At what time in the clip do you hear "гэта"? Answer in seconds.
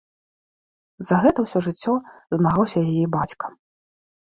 1.25-1.39